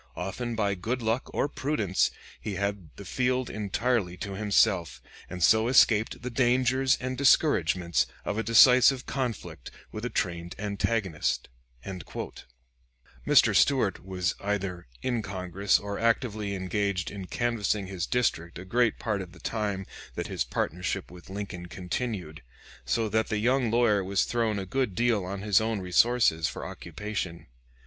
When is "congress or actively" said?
15.21-16.55